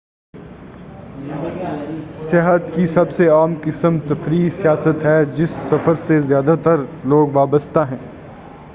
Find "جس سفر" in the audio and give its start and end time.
5.25-5.95